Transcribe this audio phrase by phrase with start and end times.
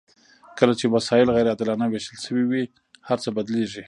[0.59, 2.63] کله چې وسایل غیر عادلانه ویشل شوي وي
[3.07, 3.79] هرڅه بدلیږي.